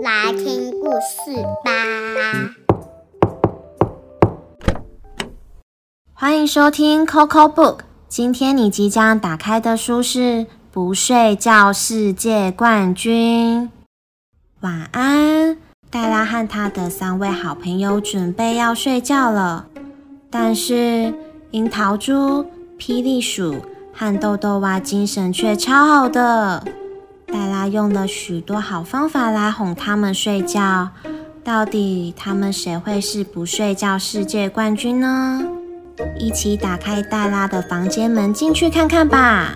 [0.00, 1.72] 来听故事吧。
[6.14, 10.18] 欢迎收听 Coco Book，今天你即将打开的书是
[10.70, 13.64] 《不睡觉世界冠军》。
[14.60, 15.31] 晚安。
[15.92, 19.66] 黛拉和她的三位好朋友准备要睡觉了。
[20.30, 21.12] 但是
[21.50, 22.46] 樱桃猪、
[22.78, 23.56] 霹雳鼠
[23.92, 26.64] 和豆豆蛙精神却超好的。
[27.26, 30.88] 黛拉用了许多好方法来哄他们睡觉。
[31.44, 35.42] 到底他们谁会是不睡觉世界冠军呢？
[36.18, 39.52] 一起打开黛拉的房间门，进去看看吧。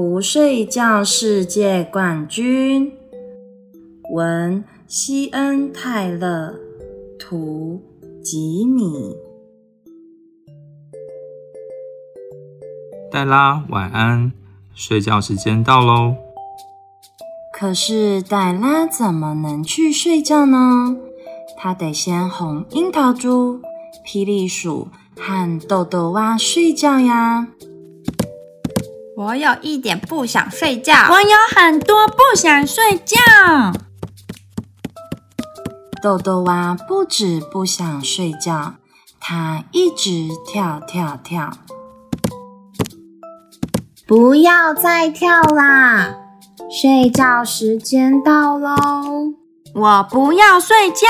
[0.00, 2.92] 不睡觉世界冠军。
[4.12, 6.54] 文西恩·泰勒，
[7.18, 7.82] 图
[8.22, 9.16] 吉米。
[13.10, 14.30] 黛拉，晚安，
[14.72, 16.14] 睡觉时间到喽。
[17.52, 20.96] 可是黛拉怎么能去睡觉呢？
[21.56, 23.60] 她得先哄樱桃猪、
[24.06, 24.86] 霹雳鼠
[25.18, 27.48] 和豆豆蛙睡觉呀。
[29.18, 33.16] 我有一点不想睡觉，我有很多不想睡觉。
[36.00, 38.74] 豆豆蛙不止不想睡觉，
[39.18, 41.50] 它一直跳跳跳。
[44.06, 46.14] 不要再跳啦！
[46.70, 49.34] 睡觉时间到喽！
[49.74, 51.08] 我不要睡觉，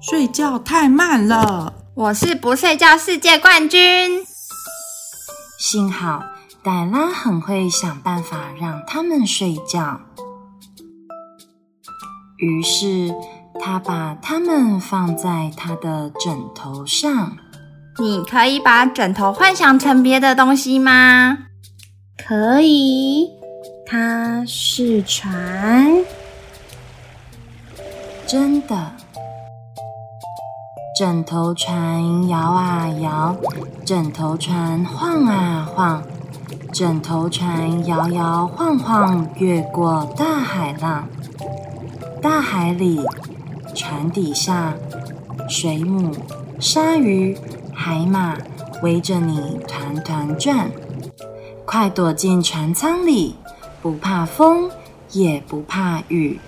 [0.00, 1.72] 睡觉太慢了。
[1.94, 4.26] 我是不睡觉世界冠军。
[5.60, 6.24] 幸好
[6.66, 10.00] 黛拉很会想办法让他们睡觉，
[12.38, 13.14] 于是。
[13.58, 17.38] 她把它们放在她的枕头上。
[17.98, 21.38] 你可以把枕头幻想成别的东西吗？
[22.18, 23.30] 可以，
[23.86, 26.04] 它是船。
[28.26, 28.92] 真的，
[30.98, 33.34] 枕头船摇啊摇，
[33.86, 36.02] 枕头船晃啊晃，
[36.76, 41.08] 枕头船摇摇晃晃，越过大海浪。
[42.20, 43.00] 大海里。
[43.74, 44.74] 船底下，
[45.48, 46.14] 水母、
[46.60, 47.34] 鲨鱼、
[47.72, 48.36] 海马
[48.82, 50.70] 围着你团团转。
[51.64, 53.36] 快躲进船舱里，
[53.80, 54.70] 不怕风，
[55.12, 56.38] 也不怕雨，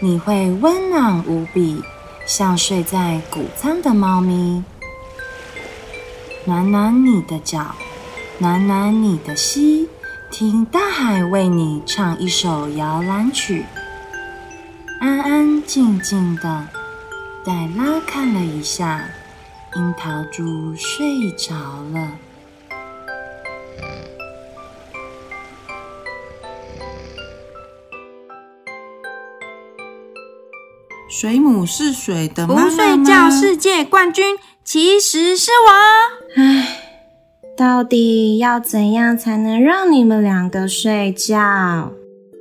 [0.00, 1.84] 你会温暖无比，
[2.26, 4.64] 像睡在谷仓的猫咪。
[6.46, 7.76] 暖暖你的脚，
[8.42, 9.88] 暖暖你的心，
[10.28, 13.64] 听大海为你唱一首摇篮曲。
[15.00, 16.66] 安安静静的，
[17.44, 19.04] 黛拉看了一下，
[19.76, 22.18] 樱桃猪睡着了。
[31.08, 36.42] 水母是水的妈妈不睡觉世界冠军其实是我。
[36.42, 36.71] 唉，
[37.56, 41.92] 到底要怎样才能让你们两个睡觉？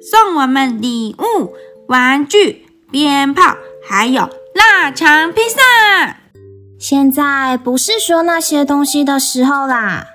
[0.02, 1.54] 送我们礼物。
[1.88, 4.22] 玩具、鞭炮，还有
[4.56, 6.22] 腊肠披萨。
[6.80, 10.08] 现在不是说那些东西的时候啦。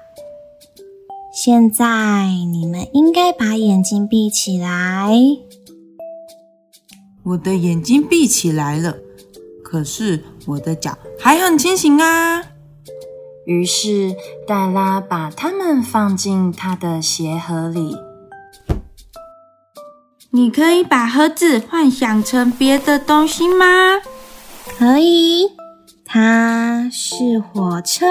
[1.34, 5.10] 现在你们应该把眼睛闭起来。
[7.24, 8.96] 我的眼睛闭起来了，
[9.62, 12.42] 可是我的脚还很清醒啊。
[13.46, 14.14] 于是
[14.46, 17.96] 黛拉把它们放进她的鞋盒里。
[20.30, 23.64] 你可以把盒子幻想成别的东西吗？
[24.76, 25.52] 可以，
[26.04, 28.04] 它是火车。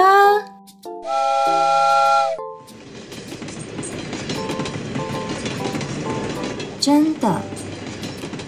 [6.80, 7.40] 真的，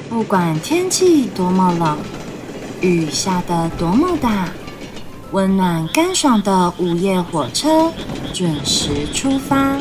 [0.08, 1.98] 不管天气多么冷，
[2.80, 4.48] 雨下得多么大，
[5.32, 7.92] 温暖干爽的午夜火车
[8.32, 9.78] 准时出发。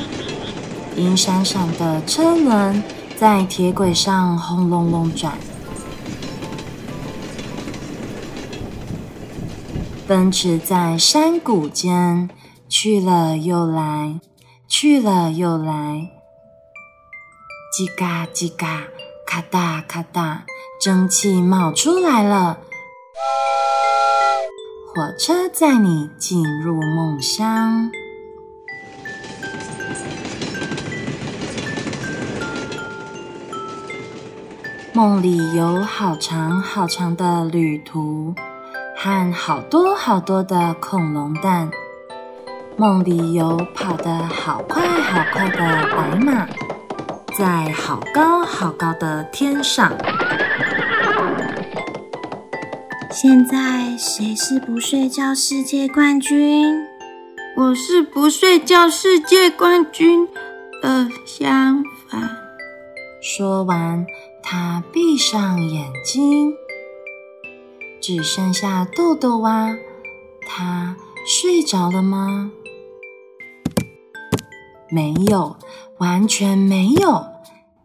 [0.96, 2.84] 银闪闪的车轮。
[3.20, 5.36] 在铁轨上轰隆隆转，
[10.08, 12.30] 奔驰在山谷间，
[12.70, 14.20] 去了又来，
[14.68, 16.12] 去了又来，
[17.76, 18.84] 叽嘎叽嘎，
[19.26, 20.46] 咔哒咔哒，
[20.80, 22.60] 蒸汽冒出来了，
[24.98, 27.92] 火车载你进入梦乡。
[34.94, 38.34] 梦里有好长好长的旅途，
[38.96, 41.70] 和好多好多的恐龙蛋。
[42.76, 45.60] 梦里有跑得好快好快的
[45.96, 46.48] 白马，
[47.38, 49.92] 在好高好高的天上。
[53.10, 56.86] 现在谁是不睡觉世界冠军？
[57.56, 60.28] 我是不睡觉世界冠军
[60.82, 62.30] 的相反。
[63.22, 64.06] 说完，
[64.44, 66.54] 他闭上眼睛，
[68.02, 69.74] 只剩下豆豆蛙。
[70.46, 72.52] 他睡着了吗？
[74.90, 75.56] 没有，
[76.00, 77.26] 完全没有。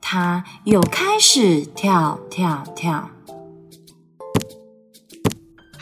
[0.01, 3.12] 他又开始跳跳跳。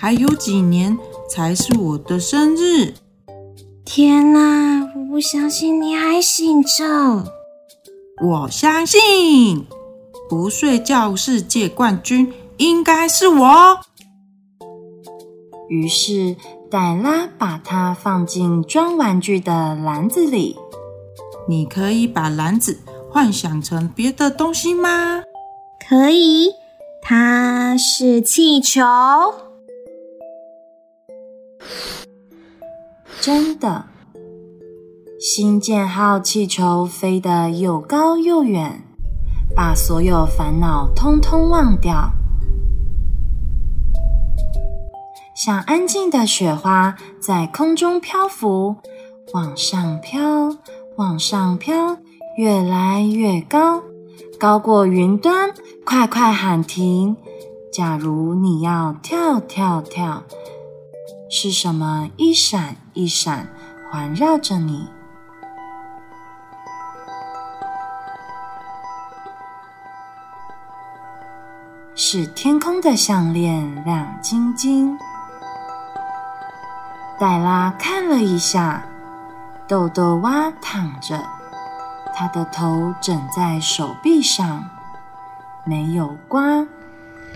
[0.00, 0.96] 还有几年
[1.28, 2.94] 才是我的生日？
[3.84, 4.90] 天哪！
[4.96, 7.30] 我不相信你还醒着。
[8.22, 9.66] 我相信，
[10.26, 13.80] 不睡觉世界冠军应该是我。
[15.68, 16.34] 于是
[16.70, 20.56] 黛拉把它放进装玩具的篮子里。
[21.46, 22.80] 你可以把篮子
[23.10, 25.20] 幻想成别的东西吗？
[25.86, 26.52] 可以，
[27.02, 28.80] 它是气球。
[33.20, 33.84] 真的，
[35.20, 38.82] 新建号气球飞得又高又远，
[39.54, 42.12] 把所有烦恼通通忘掉，
[45.36, 48.76] 像安静的雪花在空中漂浮，
[49.34, 50.56] 往上飘，
[50.96, 51.98] 往上飘，
[52.38, 53.82] 越来越高，
[54.38, 55.50] 高过云端。
[55.84, 57.16] 快快喊停！
[57.70, 60.22] 假如你要跳跳跳。
[61.32, 63.46] 是什么一闪一闪
[63.88, 64.88] 环绕着你？
[71.94, 74.98] 是天空的项链亮晶晶。
[77.20, 78.82] 黛拉看了一下，
[79.68, 81.22] 豆豆蛙躺着，
[82.12, 84.68] 他的头枕在手臂上，
[85.64, 86.66] 没有呱，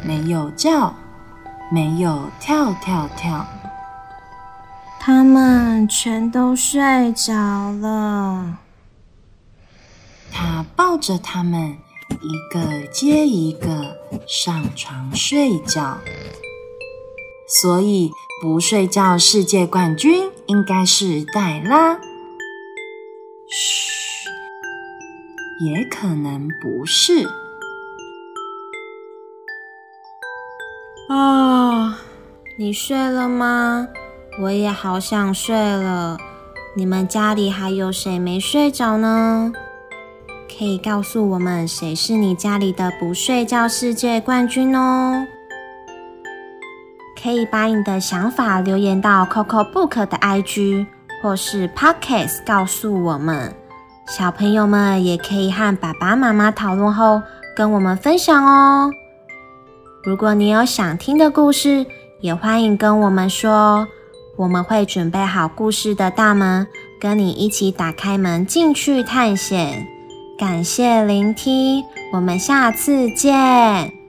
[0.03, 0.93] 没有叫，
[1.71, 3.47] 没有跳跳跳。
[5.07, 6.81] 他们全都睡
[7.13, 7.35] 着
[7.73, 8.57] 了。
[10.33, 11.77] 他抱着他们，
[12.23, 15.99] 一个接一个上床睡觉。
[17.47, 18.11] 所以，
[18.41, 21.99] 不睡觉世界冠军应该是黛拉。
[23.47, 24.27] 嘘，
[25.61, 27.29] 也可能不是。
[31.11, 31.99] 啊，
[32.59, 33.87] 你睡了吗？
[34.41, 36.19] 我也好想睡了。
[36.77, 39.53] 你们家里还有谁没睡着呢？
[40.59, 45.25] 可以告诉我们谁是你家里的不睡觉世界冠军哦。
[47.23, 50.87] 可以把你的想法留言到 Coco Book 的 IG
[51.23, 53.55] 或是 Podcast 告诉我们。
[54.07, 57.23] 小朋友们也可以和爸爸妈妈讨论后
[57.57, 58.91] 跟我们分享哦。
[60.03, 61.87] 如果你有想听的故事，
[62.21, 63.87] 也欢迎跟我们说。
[64.37, 66.67] 我们会准备好故事的大门，
[67.01, 69.87] 跟你一起打开门进去探险。
[70.37, 74.04] 感谢聆听，我们下次见。